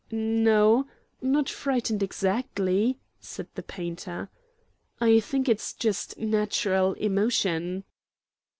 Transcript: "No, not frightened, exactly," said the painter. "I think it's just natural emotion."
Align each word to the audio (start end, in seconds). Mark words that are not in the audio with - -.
"No, 0.09 0.87
not 1.21 1.47
frightened, 1.47 2.01
exactly," 2.01 2.97
said 3.19 3.47
the 3.53 3.61
painter. 3.61 4.31
"I 4.99 5.19
think 5.19 5.47
it's 5.47 5.73
just 5.73 6.17
natural 6.17 6.93
emotion." 6.93 7.83